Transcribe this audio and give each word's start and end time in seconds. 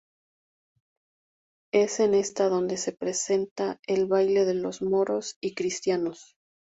Es 1.71 1.99
en 1.99 2.15
esta 2.15 2.49
donde 2.49 2.77
se 2.77 2.91
presenta 2.91 3.79
el 3.85 4.07
baile 4.07 4.45
de 4.45 4.55
los 4.55 4.81
Moros 4.81 5.35
y 5.41 5.53
Cristianos. 5.53 6.37